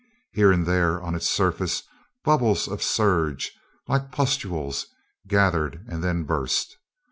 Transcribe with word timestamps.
Here 0.31 0.51
and 0.51 0.65
there, 0.65 0.99
on 0.99 1.13
its 1.13 1.29
surface, 1.29 1.83
bubbles 2.23 2.67
of 2.67 2.81
surge, 2.81 3.51
like 3.87 4.11
pustules, 4.11 4.87
gathered 5.27 5.85
and 5.87 6.03
then 6.03 6.23
burst. 6.23 6.75